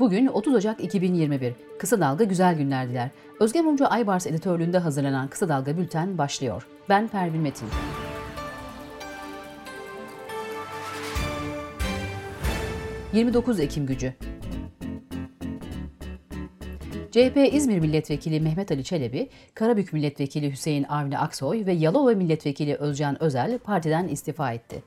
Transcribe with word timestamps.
Bugün 0.00 0.26
30 0.26 0.54
Ocak 0.54 0.80
2021. 0.84 1.52
Kısa 1.78 2.00
Dalga 2.00 2.24
güzel 2.24 2.58
günler 2.58 2.88
diler. 2.88 3.10
Özge 3.40 3.60
Mumcu 3.60 3.86
Aybars 3.86 4.26
editörlüğünde 4.26 4.78
hazırlanan 4.78 5.28
Kısa 5.28 5.48
Dalga 5.48 5.76
Bülten 5.76 6.18
başlıyor. 6.18 6.66
Ben 6.88 7.08
Pervin 7.08 7.40
Metin. 7.40 7.68
...29 13.14 13.62
Ekim 13.62 13.86
gücü. 13.86 14.14
CHP 17.10 17.48
İzmir 17.52 17.78
Milletvekili 17.78 18.40
Mehmet 18.40 18.72
Ali 18.72 18.84
Çelebi, 18.84 19.28
Karabük 19.54 19.92
Milletvekili 19.92 20.52
Hüseyin 20.52 20.84
Avni 20.84 21.18
Aksoy 21.18 21.66
ve 21.66 21.72
Yalova 21.72 22.10
Milletvekili 22.10 22.74
Özcan 22.74 23.22
Özel 23.22 23.58
partiden 23.58 24.08
istifa 24.08 24.52
etti. 24.52 24.82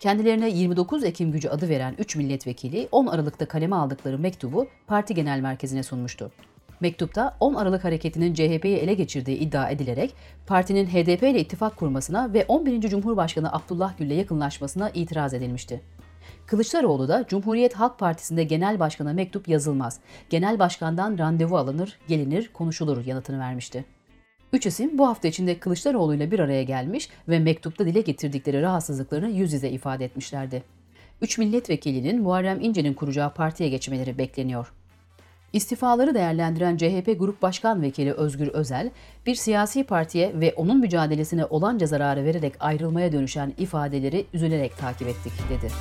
Kendilerine 0.00 0.50
29 0.50 1.04
Ekim 1.04 1.32
gücü 1.32 1.48
adı 1.48 1.68
veren 1.68 1.94
3 1.98 2.16
milletvekili 2.16 2.88
10 2.92 3.06
Aralık'ta 3.06 3.48
kaleme 3.48 3.76
aldıkları 3.76 4.18
mektubu 4.18 4.66
parti 4.86 5.14
genel 5.14 5.40
merkezine 5.40 5.82
sunmuştu. 5.82 6.32
Mektupta 6.80 7.36
10 7.40 7.54
Aralık 7.54 7.84
hareketinin 7.84 8.34
CHP'yi 8.34 8.76
ele 8.76 8.94
geçirdiği 8.94 9.38
iddia 9.38 9.70
edilerek 9.70 10.14
partinin 10.46 10.86
HDP 10.86 11.22
ile 11.22 11.40
ittifak 11.40 11.76
kurmasına 11.76 12.32
ve 12.32 12.44
11. 12.48 12.88
Cumhurbaşkanı 12.88 13.52
Abdullah 13.52 13.98
Gül'le 13.98 14.14
yakınlaşmasına 14.14 14.90
itiraz 14.90 15.34
edilmişti. 15.34 15.80
Kılıçdaroğlu 16.46 17.08
da 17.08 17.24
Cumhuriyet 17.28 17.74
Halk 17.74 17.98
Partisi'nde 17.98 18.44
genel 18.44 18.80
başkana 18.80 19.12
mektup 19.12 19.48
yazılmaz. 19.48 20.00
Genel 20.30 20.58
başkandan 20.58 21.18
randevu 21.18 21.56
alınır, 21.56 21.98
gelinir, 22.08 22.50
konuşulur 22.52 23.06
yanıtını 23.06 23.38
vermişti. 23.38 23.84
Üç 24.52 24.66
isim 24.66 24.98
bu 24.98 25.08
hafta 25.08 25.28
içinde 25.28 25.58
Kılıçdaroğlu 25.58 26.14
ile 26.14 26.30
bir 26.30 26.38
araya 26.38 26.62
gelmiş 26.62 27.08
ve 27.28 27.38
mektupta 27.38 27.86
dile 27.86 28.00
getirdikleri 28.00 28.62
rahatsızlıklarını 28.62 29.30
yüz 29.30 29.52
yüze 29.52 29.70
ifade 29.70 30.04
etmişlerdi. 30.04 30.62
Üç 31.22 31.38
milletvekilinin 31.38 32.22
Muharrem 32.22 32.60
İnce'nin 32.60 32.94
kuracağı 32.94 33.34
partiye 33.34 33.68
geçmeleri 33.68 34.18
bekleniyor. 34.18 34.72
İstifaları 35.52 36.14
değerlendiren 36.14 36.76
CHP 36.76 37.18
Grup 37.18 37.42
Başkan 37.42 37.82
Vekili 37.82 38.12
Özgür 38.12 38.48
Özel, 38.48 38.90
bir 39.26 39.34
siyasi 39.34 39.84
partiye 39.84 40.40
ve 40.40 40.54
onun 40.56 40.80
mücadelesine 40.80 41.44
olanca 41.44 41.86
zararı 41.86 42.24
vererek 42.24 42.54
ayrılmaya 42.60 43.12
dönüşen 43.12 43.54
ifadeleri 43.58 44.26
üzülerek 44.34 44.78
takip 44.78 45.08
ettik, 45.08 45.32
dedi. 45.50 45.72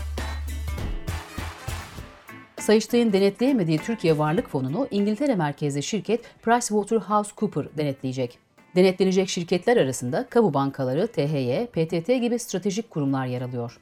Sayıştay'ın 2.59 3.13
denetleyemediği 3.13 3.77
Türkiye 3.77 4.17
Varlık 4.17 4.49
Fonu'nu 4.49 4.87
İngiltere 4.91 5.35
merkezli 5.35 5.83
şirket 5.83 6.21
PricewaterhouseCoopers 6.41 7.77
denetleyecek. 7.77 8.46
Denetlenecek 8.77 9.29
şirketler 9.29 9.77
arasında 9.77 10.25
kamu 10.29 10.53
bankaları, 10.53 11.07
THY, 11.07 11.65
PTT 11.65 12.07
gibi 12.07 12.39
stratejik 12.39 12.89
kurumlar 12.89 13.25
yer 13.25 13.41
alıyor. 13.41 13.79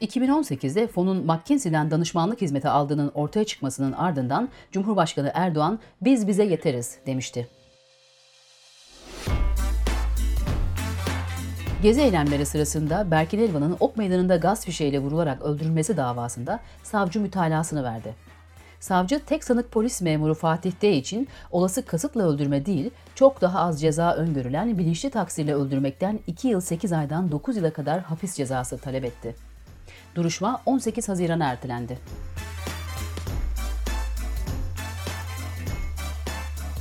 2018'de 0.00 0.86
fonun 0.86 1.26
McKinsey'den 1.26 1.90
danışmanlık 1.90 2.40
hizmeti 2.40 2.68
aldığının 2.68 3.10
ortaya 3.14 3.44
çıkmasının 3.44 3.92
ardından 3.92 4.48
Cumhurbaşkanı 4.72 5.30
Erdoğan 5.34 5.78
biz 6.00 6.28
bize 6.28 6.44
yeteriz 6.44 6.98
demişti. 7.06 7.48
Gezi 11.82 12.00
eylemleri 12.00 12.46
sırasında 12.46 13.10
Berkin 13.10 13.38
Elvan'ın 13.38 13.76
Ok 13.80 13.96
Meydanı'nda 13.96 14.36
gaz 14.36 14.64
fişeğiyle 14.64 14.98
vurularak 14.98 15.42
öldürülmesi 15.42 15.96
davasında 15.96 16.60
savcı 16.82 17.20
mütalasını 17.20 17.84
verdi. 17.84 18.25
Savcı 18.80 19.20
tek 19.26 19.44
sanık 19.44 19.72
polis 19.72 20.02
memuru 20.02 20.34
Fatih 20.34 20.72
D 20.82 20.92
için 20.92 21.28
olası 21.50 21.84
kasıtla 21.84 22.28
öldürme 22.28 22.66
değil, 22.66 22.90
çok 23.14 23.40
daha 23.40 23.60
az 23.60 23.80
ceza 23.80 24.14
öngörülen 24.14 24.78
bilinçli 24.78 25.10
taksirle 25.10 25.54
öldürmekten 25.54 26.20
2 26.26 26.48
yıl 26.48 26.60
8 26.60 26.92
aydan 26.92 27.32
9 27.32 27.56
yıla 27.56 27.72
kadar 27.72 28.00
hapis 28.00 28.34
cezası 28.34 28.78
talep 28.78 29.04
etti. 29.04 29.34
Duruşma 30.14 30.62
18 30.66 31.08
Haziran'a 31.08 31.44
ertelendi. 31.44 31.98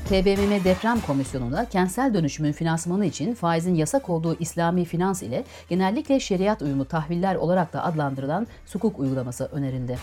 TBMM 0.09 0.63
Deprem 0.63 1.01
Komisyonu'nda 1.01 1.65
kentsel 1.65 2.13
dönüşümün 2.13 2.51
finansmanı 2.51 3.05
için 3.05 3.33
faizin 3.33 3.75
yasak 3.75 4.09
olduğu 4.09 4.35
İslami 4.39 4.85
finans 4.85 5.23
ile 5.23 5.43
genellikle 5.69 6.19
şeriat 6.19 6.61
uyumu 6.61 6.85
tahviller 6.85 7.35
olarak 7.35 7.73
da 7.73 7.83
adlandırılan 7.83 8.47
sukuk 8.65 8.99
uygulaması 8.99 9.45
önerildi. 9.45 9.97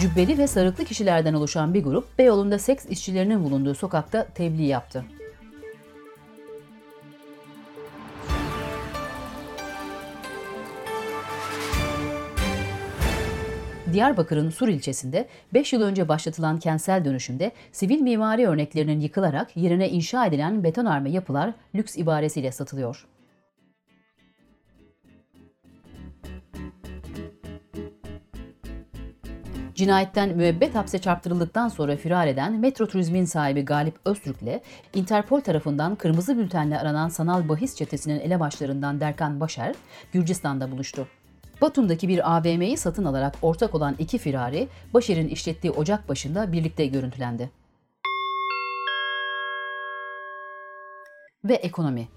Cübbeli 0.00 0.38
ve 0.38 0.46
sarıklı 0.46 0.84
kişilerden 0.84 1.34
oluşan 1.34 1.74
bir 1.74 1.84
grup 1.84 2.18
Beyoğlu'nda 2.18 2.58
seks 2.58 2.86
işçilerinin 2.86 3.44
bulunduğu 3.44 3.74
sokakta 3.74 4.26
tebliğ 4.34 4.66
yaptı. 4.66 5.04
Diyarbakır'ın 13.92 14.50
Sur 14.50 14.68
ilçesinde 14.68 15.28
5 15.54 15.72
yıl 15.72 15.82
önce 15.82 16.08
başlatılan 16.08 16.58
kentsel 16.58 17.04
dönüşümde 17.04 17.52
sivil 17.72 18.00
mimari 18.00 18.48
örneklerinin 18.48 19.00
yıkılarak 19.00 19.56
yerine 19.56 19.90
inşa 19.90 20.26
edilen 20.26 20.64
betonarme 20.64 21.10
yapılar 21.10 21.54
lüks 21.74 21.96
ibaresiyle 21.96 22.52
satılıyor. 22.52 23.06
Cinayetten 29.76 30.36
müebbet 30.36 30.74
hapse 30.74 30.98
çarptırıldıktan 30.98 31.68
sonra 31.68 31.96
firar 31.96 32.26
eden 32.26 32.52
Metro 32.52 32.86
Turizm'in 32.86 33.24
sahibi 33.24 33.64
Galip 33.64 33.94
Öztürk'le 34.04 34.60
Interpol 34.94 35.40
tarafından 35.40 35.96
kırmızı 35.96 36.38
bültenle 36.38 36.78
aranan 36.78 37.08
sanal 37.08 37.48
bahis 37.48 37.74
çetesinin 37.76 38.20
elebaşlarından 38.20 39.00
Derkan 39.00 39.40
Başer, 39.40 39.74
Gürcistan'da 40.12 40.70
buluştu. 40.70 41.08
Batum'daki 41.60 42.08
bir 42.08 42.36
AVM'yi 42.36 42.76
satın 42.76 43.04
alarak 43.04 43.34
ortak 43.42 43.74
olan 43.74 43.94
iki 43.98 44.18
firari, 44.18 44.68
Başer'in 44.94 45.28
işlettiği 45.28 45.70
ocak 45.70 46.08
başında 46.08 46.52
birlikte 46.52 46.86
görüntülendi. 46.86 47.50
Ve 51.44 51.54
ekonomi 51.54 52.08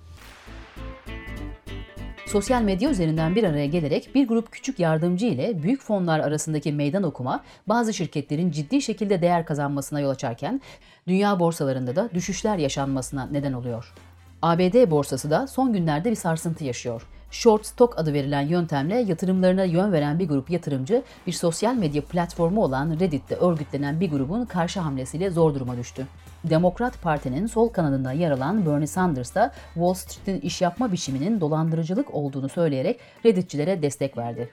sosyal 2.30 2.62
medya 2.62 2.90
üzerinden 2.90 3.36
bir 3.36 3.44
araya 3.44 3.66
gelerek 3.66 4.16
bir 4.16 4.28
grup 4.28 4.52
küçük 4.52 4.80
yardımcı 4.80 5.26
ile 5.26 5.64
büyük 5.64 5.82
fonlar 5.82 6.20
arasındaki 6.20 6.74
meydan 6.74 7.04
okuma 7.04 7.44
bazı 7.68 7.94
şirketlerin 7.94 8.52
ciddi 8.52 8.82
şekilde 8.82 9.22
değer 9.22 9.46
kazanmasına 9.46 10.00
yol 10.00 10.10
açarken 10.10 10.62
dünya 11.08 11.40
borsalarında 11.40 11.96
da 11.96 12.10
düşüşler 12.14 12.58
yaşanmasına 12.58 13.28
neden 13.32 13.54
oluyor. 13.54 13.94
ABD 14.42 14.92
borsası 14.92 15.30
da 15.30 15.48
son 15.48 15.74
günlerde 15.74 16.12
bir 16.12 16.16
sarsıntı 16.16 16.64
yaşıyor. 16.64 17.02
Short 17.32 17.66
Stock 17.66 18.00
adı 18.00 18.14
verilen 18.14 18.48
yöntemle 18.48 18.96
yatırımlarına 19.00 19.64
yön 19.64 19.92
veren 19.92 20.20
bir 20.20 20.28
grup 20.28 20.50
yatırımcı 20.50 21.04
bir 21.28 21.32
sosyal 21.32 21.76
medya 21.76 22.02
platformu 22.02 22.64
olan 22.64 23.00
Reddit'te 23.00 23.36
örgütlenen 23.36 24.00
bir 24.00 24.12
grubun 24.12 24.46
karşı 24.46 24.80
hamlesiyle 24.80 25.30
zor 25.30 25.56
duruma 25.56 25.78
düştü. 25.78 26.08
Demokrat 26.44 27.02
Parti'nin 27.02 27.48
sol 27.48 27.70
kanadında 27.70 28.12
yer 28.12 28.32
alan 28.32 28.66
Bernie 28.66 28.88
Sanders 28.88 29.36
da 29.36 29.54
Wall 29.74 29.94
Street'in 29.94 30.42
iş 30.42 30.62
yapma 30.62 30.92
biçiminin 30.92 31.42
dolandırıcılık 31.42 32.14
olduğunu 32.14 32.50
söyleyerek 32.50 33.00
Redditçilere 33.26 33.82
destek 33.82 34.18
verdi. 34.18 34.50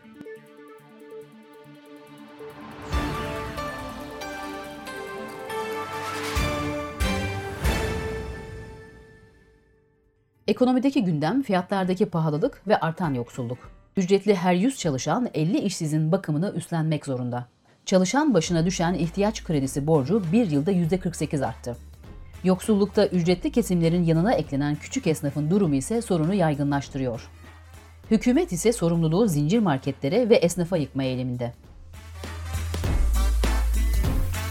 Ekonomideki 10.47 11.05
gündem 11.05 11.43
fiyatlardaki 11.43 12.07
pahalılık 12.07 12.69
ve 12.69 12.81
artan 12.81 13.15
yoksulluk. 13.15 13.59
Ücretli 13.97 14.35
her 14.35 14.55
100 14.55 14.79
çalışan 14.79 15.29
50 15.35 15.59
işsizin 15.59 16.13
bakımını 16.13 16.53
üstlenmek 16.57 17.07
zorunda. 17.07 17.49
Çalışan 17.87 18.35
başına 18.35 18.67
düşen 18.67 18.95
ihtiyaç 18.95 19.45
kredisi 19.45 19.87
borcu 19.87 20.23
bir 20.33 20.51
yılda 20.51 20.73
%48 20.73 21.47
arttı. 21.47 21.77
Yoksullukta 22.45 23.07
ücretli 23.07 23.53
kesimlerin 23.53 24.05
yanına 24.05 24.33
eklenen 24.33 24.75
küçük 24.75 25.07
esnafın 25.07 25.51
durumu 25.51 25.75
ise 25.75 26.03
sorunu 26.03 26.35
yaygınlaştırıyor. 26.35 27.29
Hükümet 28.11 28.53
ise 28.53 28.73
sorumluluğu 28.73 29.29
zincir 29.29 29.59
marketlere 29.59 30.29
ve 30.29 30.35
esnafa 30.35 30.77
yıkma 30.77 31.05
eğiliminde. 31.05 31.53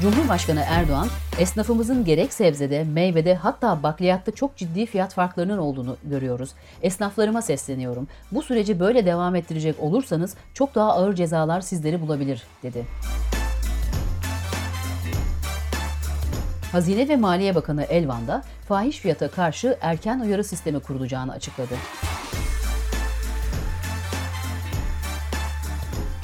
Cumhurbaşkanı 0.02 0.64
Erdoğan, 0.68 1.08
esnafımızın 1.40 2.06
gerek 2.06 2.34
sebzede, 2.34 2.84
meyvede 2.84 3.36
hatta 3.36 3.84
bakliyatta 3.84 4.32
çok 4.32 4.58
ciddi 4.58 4.86
fiyat 4.86 5.14
farklarının 5.14 5.58
olduğunu 5.58 5.98
görüyoruz. 6.04 6.50
Esnaflarıma 6.82 7.42
sesleniyorum. 7.42 8.08
Bu 8.32 8.42
süreci 8.42 8.80
böyle 8.80 9.06
devam 9.06 9.36
ettirecek 9.36 9.76
olursanız 9.80 10.36
çok 10.54 10.76
daha 10.76 10.94
ağır 10.94 11.16
cezalar 11.16 11.62
sizleri 11.62 12.02
bulabilir, 12.02 12.44
dedi. 12.64 12.86
Hazine 16.72 17.10
ve 17.10 17.16
Maliye 17.16 17.56
Bakanı 17.56 17.84
Elvan 17.84 18.28
da 18.28 18.44
fahiş 18.68 19.00
fiyata 19.00 19.28
karşı 19.28 19.78
erken 19.82 20.20
uyarı 20.20 20.44
sistemi 20.44 20.80
kurulacağını 20.80 21.32
açıkladı. 21.32 21.76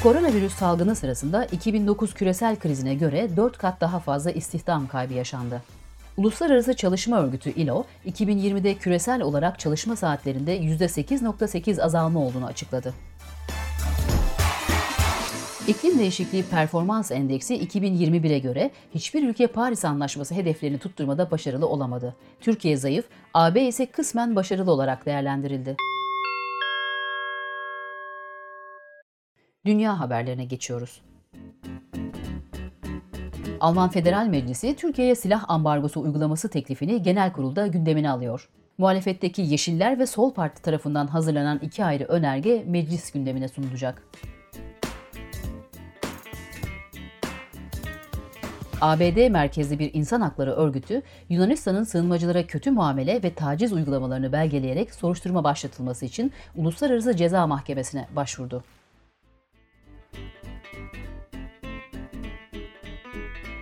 Koronavirüs 0.04 0.54
salgını 0.54 0.96
sırasında 0.96 1.46
2009 1.46 2.14
küresel 2.14 2.56
krizine 2.56 2.96
göre 2.96 3.30
4 3.38 3.58
kat 3.58 3.82
daha 3.82 4.00
fazla 4.00 4.32
istihdam 4.32 4.88
kaybı 4.88 5.14
yaşandı. 5.14 5.62
Uluslararası 6.18 6.76
Çalışma 6.76 7.22
Örgütü 7.22 7.50
ILO, 7.50 7.86
2020'de 8.06 8.74
küresel 8.76 9.22
olarak 9.22 9.60
çalışma 9.60 9.96
saatlerinde 9.96 10.58
%8.8 10.58 11.82
azalma 11.82 12.20
olduğunu 12.20 12.46
açıkladı. 12.46 12.94
İklim 15.68 16.00
Değişikliği 16.00 16.44
Performans 16.44 17.12
Endeksi 17.12 17.68
2021'e 17.68 18.40
göre 18.40 18.72
hiçbir 18.96 19.30
ülke 19.30 19.48
Paris 19.48 19.86
Anlaşması 19.86 20.36
hedeflerini 20.36 20.78
tutturmada 20.78 21.32
başarılı 21.32 21.68
olamadı. 21.68 22.16
Türkiye 22.40 22.78
zayıf, 22.78 23.06
AB 23.34 23.62
ise 23.68 23.86
kısmen 23.86 24.36
başarılı 24.36 24.72
olarak 24.72 25.06
değerlendirildi. 25.06 25.76
Dünya 29.66 30.00
haberlerine 30.00 30.46
geçiyoruz. 30.46 31.02
Alman 33.60 33.90
Federal 33.90 34.28
Meclisi 34.28 34.76
Türkiye'ye 34.76 35.16
silah 35.16 35.50
ambargosu 35.50 36.02
uygulaması 36.02 36.50
teklifini 36.50 37.04
genel 37.04 37.34
kurulda 37.34 37.68
gündemine 37.68 38.10
alıyor. 38.10 38.50
Muhalefetteki 38.78 39.42
Yeşiller 39.42 40.00
ve 40.00 40.06
Sol 40.06 40.34
Parti 40.34 40.62
tarafından 40.62 41.08
hazırlanan 41.08 41.60
iki 41.62 41.86
ayrı 41.86 42.04
önerge 42.04 42.64
meclis 42.68 43.12
gündemine 43.12 43.48
sunulacak. 43.48 44.04
ABD 48.82 49.30
merkezli 49.30 49.80
bir 49.80 49.94
insan 49.94 50.22
hakları 50.22 50.52
örgütü, 50.52 51.02
Yunanistan'ın 51.30 51.84
sığınmacılara 51.84 52.48
kötü 52.48 52.72
muamele 52.72 53.24
ve 53.24 53.34
taciz 53.34 53.74
uygulamalarını 53.74 54.32
belgeleyerek 54.32 54.94
soruşturma 54.94 55.44
başlatılması 55.44 56.06
için 56.06 56.32
Uluslararası 56.56 57.16
Ceza 57.16 57.48
Mahkemesi'ne 57.48 58.08
başvurdu. 58.16 58.64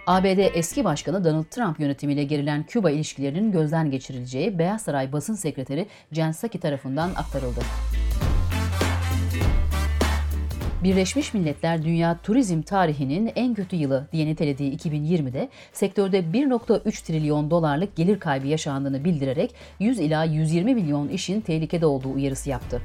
ABD 0.10 0.40
eski 0.54 0.84
başkanı 0.84 1.24
Donald 1.24 1.44
Trump 1.44 1.80
yönetimiyle 1.80 2.24
gerilen 2.24 2.64
Küba 2.64 2.92
ilişkilerinin 2.92 3.52
gözden 3.52 3.92
geçirileceği 3.92 4.60
Beyaz 4.60 4.82
Saray 4.82 5.12
basın 5.12 5.36
sekreteri 5.36 5.88
Jen 6.12 6.32
Psaki 6.32 6.60
tarafından 6.60 7.10
aktarıldı. 7.10 7.60
Birleşmiş 10.84 11.34
Milletler 11.34 11.84
Dünya 11.84 12.18
Turizm 12.24 12.62
tarihinin 12.62 13.32
en 13.36 13.54
kötü 13.54 13.76
yılı 13.76 14.08
diye 14.12 14.28
nitelediği 14.28 14.78
2020'de 14.78 15.50
sektörde 15.74 16.20
1.3 16.20 17.06
trilyon 17.06 17.52
dolarlık 17.52 17.96
gelir 17.96 18.20
kaybı 18.20 18.48
yaşandığını 18.48 19.04
bildirerek 19.06 19.56
100 19.80 20.00
ila 20.00 20.24
120 20.24 20.76
milyon 20.76 21.10
işin 21.10 21.42
tehlikede 21.42 21.86
olduğu 21.86 22.14
uyarısı 22.14 22.50
yaptı. 22.50 22.82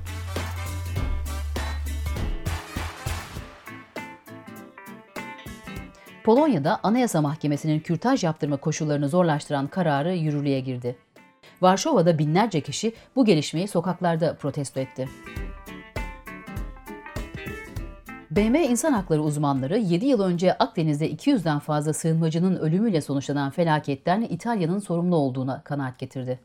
Polonya'da 6.24 6.80
Anayasa 6.82 7.20
Mahkemesi'nin 7.20 7.80
kürtaj 7.80 8.24
yaptırma 8.24 8.56
koşullarını 8.56 9.08
zorlaştıran 9.08 9.66
kararı 9.66 10.14
yürürlüğe 10.14 10.60
girdi. 10.60 10.96
Varşova'da 11.62 12.18
binlerce 12.18 12.60
kişi 12.60 12.92
bu 13.16 13.24
gelişmeyi 13.24 13.68
sokaklarda 13.68 14.36
protesto 14.36 14.80
etti. 14.80 15.08
BM 18.30 18.64
İnsan 18.64 18.92
Hakları 18.92 19.22
uzmanları 19.22 19.78
7 19.78 20.06
yıl 20.06 20.20
önce 20.20 20.58
Akdeniz'de 20.58 21.10
200'den 21.10 21.58
fazla 21.58 21.92
sığınmacının 21.92 22.56
ölümüyle 22.56 23.00
sonuçlanan 23.00 23.50
felaketten 23.50 24.22
İtalya'nın 24.22 24.78
sorumlu 24.78 25.16
olduğuna 25.16 25.62
kanaat 25.62 25.98
getirdi. 25.98 26.40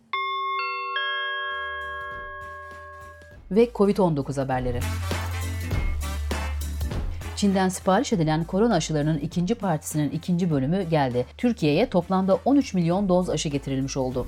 Ve 3.51 3.65
Covid-19 3.65 4.41
haberleri. 4.41 4.79
Çin'den 7.39 7.69
sipariş 7.69 8.13
edilen 8.13 8.44
korona 8.44 8.75
aşılarının 8.75 9.18
ikinci 9.18 9.56
partisinin 9.56 10.09
ikinci 10.09 10.51
bölümü 10.51 10.83
geldi. 10.83 11.25
Türkiye'ye 11.38 11.89
toplamda 11.89 12.39
13 12.45 12.74
milyon 12.74 13.09
doz 13.09 13.30
aşı 13.30 13.50
getirilmiş 13.50 13.97
oldu. 13.97 14.27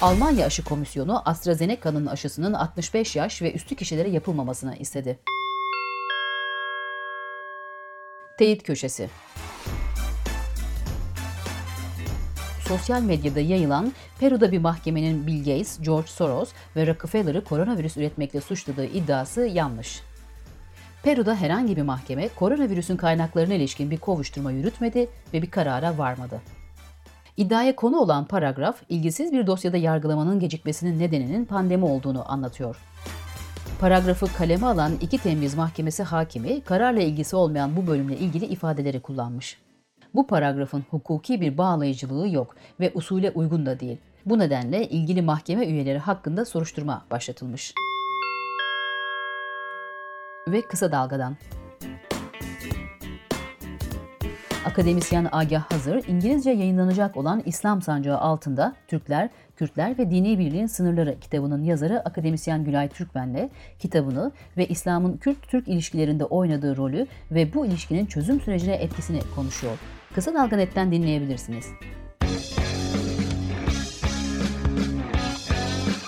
Almanya 0.00 0.46
Aşı 0.46 0.64
Komisyonu 0.64 1.28
AstraZeneca'nın 1.28 2.06
aşısının 2.06 2.52
65 2.52 3.16
yaş 3.16 3.42
ve 3.42 3.52
üstü 3.52 3.76
kişilere 3.76 4.08
yapılmamasını 4.08 4.76
istedi. 4.76 5.18
Teyit 8.38 8.62
Köşesi 8.62 9.08
sosyal 12.68 13.02
medyada 13.02 13.40
yayılan 13.40 13.92
Peru'da 14.20 14.52
bir 14.52 14.58
mahkemenin 14.58 15.26
Bill 15.26 15.38
Gates, 15.38 15.78
George 15.82 16.08
Soros 16.08 16.52
ve 16.76 16.86
Rockefeller'ı 16.86 17.44
koronavirüs 17.44 17.96
üretmekle 17.96 18.40
suçladığı 18.40 18.86
iddiası 18.86 19.40
yanlış. 19.40 20.02
Peru'da 21.02 21.34
herhangi 21.34 21.76
bir 21.76 21.82
mahkeme 21.82 22.28
koronavirüsün 22.28 22.96
kaynaklarına 22.96 23.54
ilişkin 23.54 23.90
bir 23.90 23.98
kovuşturma 23.98 24.52
yürütmedi 24.52 25.08
ve 25.34 25.42
bir 25.42 25.50
karara 25.50 25.98
varmadı. 25.98 26.40
İddiaya 27.36 27.76
konu 27.76 27.98
olan 27.98 28.24
paragraf, 28.24 28.76
ilgisiz 28.88 29.32
bir 29.32 29.46
dosyada 29.46 29.76
yargılamanın 29.76 30.40
gecikmesinin 30.40 30.98
nedeninin 30.98 31.44
pandemi 31.44 31.84
olduğunu 31.84 32.32
anlatıyor. 32.32 32.76
Paragrafı 33.80 34.26
kaleme 34.38 34.66
alan 34.66 34.92
iki 35.00 35.18
temiz 35.18 35.54
mahkemesi 35.54 36.02
hakimi 36.02 36.60
kararla 36.60 37.00
ilgisi 37.00 37.36
olmayan 37.36 37.76
bu 37.76 37.86
bölümle 37.86 38.16
ilgili 38.16 38.44
ifadeleri 38.44 39.00
kullanmış. 39.00 39.63
Bu 40.14 40.26
paragrafın 40.26 40.84
hukuki 40.90 41.40
bir 41.40 41.58
bağlayıcılığı 41.58 42.28
yok 42.28 42.56
ve 42.80 42.92
usule 42.94 43.30
uygun 43.30 43.66
da 43.66 43.80
değil. 43.80 43.98
Bu 44.26 44.38
nedenle 44.38 44.88
ilgili 44.88 45.22
mahkeme 45.22 45.66
üyeleri 45.66 45.98
hakkında 45.98 46.44
soruşturma 46.44 47.04
başlatılmış. 47.10 47.74
Ve 50.48 50.62
kısa 50.62 50.92
dalgadan. 50.92 51.36
Akademisyen 54.66 55.28
Agah 55.32 55.72
Hazır, 55.72 56.08
İngilizce 56.08 56.50
yayınlanacak 56.50 57.16
olan 57.16 57.42
İslam 57.46 57.82
Sancağı 57.82 58.18
altında 58.18 58.76
Türkler, 58.88 59.28
Kürtler 59.56 59.98
ve 59.98 60.10
Dini 60.10 60.38
Birliğin 60.38 60.66
Sınırları 60.66 61.20
kitabının 61.20 61.62
yazarı 61.62 62.00
akademisyen 62.00 62.64
Gülay 62.64 62.88
Türkmen'le 62.88 63.50
kitabını 63.78 64.32
ve 64.56 64.66
İslam'ın 64.66 65.16
Kürt-Türk 65.16 65.68
ilişkilerinde 65.68 66.24
oynadığı 66.24 66.76
rolü 66.76 67.06
ve 67.30 67.54
bu 67.54 67.66
ilişkinin 67.66 68.06
çözüm 68.06 68.40
sürecine 68.40 68.74
etkisini 68.74 69.20
konuşuyor. 69.34 69.78
Kısa 70.14 70.34
Dalga 70.34 70.56
Net'ten 70.56 70.92
dinleyebilirsiniz. 70.92 71.66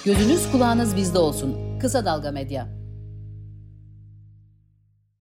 Gözünüz 0.04 0.52
kulağınız 0.52 0.96
bizde 0.96 1.18
olsun. 1.18 1.78
Kısa 1.80 2.04
Dalga 2.04 2.32
Medya. 2.32 2.68